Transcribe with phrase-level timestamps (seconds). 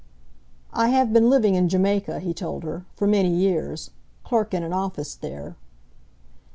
[0.73, 3.91] "I have been living in Jamaica," he told her, "for many years
[4.23, 5.55] clerk in an office there."